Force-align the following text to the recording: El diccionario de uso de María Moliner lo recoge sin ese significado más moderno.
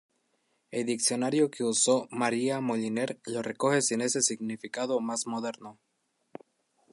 El 0.71 0.87
diccionario 0.87 1.47
de 1.55 1.63
uso 1.63 2.07
de 2.09 2.17
María 2.17 2.59
Moliner 2.59 3.19
lo 3.27 3.43
recoge 3.43 3.83
sin 3.83 4.01
ese 4.01 4.23
significado 4.23 4.99
más 4.99 5.27
moderno. 5.27 5.77